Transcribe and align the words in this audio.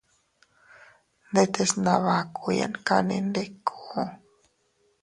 Ndetes 1.31 1.69
nabakuyan 1.83 2.73
kanni 2.87 3.17
ndiku. 3.27 3.75